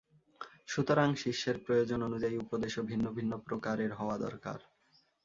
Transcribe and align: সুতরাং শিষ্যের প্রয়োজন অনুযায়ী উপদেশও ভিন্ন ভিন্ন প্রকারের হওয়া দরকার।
সুতরাং 0.67 1.09
শিষ্যের 1.15 1.57
প্রয়োজন 1.65 1.99
অনুযায়ী 2.03 2.35
উপদেশও 2.37 2.81
ভিন্ন 2.83 3.05
ভিন্ন 3.11 3.31
প্রকারের 3.37 3.91
হওয়া 3.93 4.17
দরকার। 4.17 4.59